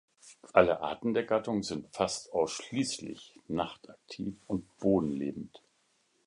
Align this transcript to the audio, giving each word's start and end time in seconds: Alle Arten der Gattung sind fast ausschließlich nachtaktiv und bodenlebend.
Alle 0.53 0.81
Arten 0.81 1.13
der 1.13 1.25
Gattung 1.25 1.61
sind 1.61 1.95
fast 1.95 2.33
ausschließlich 2.33 3.37
nachtaktiv 3.47 4.35
und 4.47 4.65
bodenlebend. 4.79 5.61